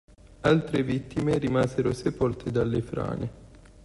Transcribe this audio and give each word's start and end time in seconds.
Altre 0.41 0.81
vittime 0.81 1.37
rimasero 1.37 1.93
sepolte 1.93 2.49
dalle 2.49 2.81
frane. 2.81 3.31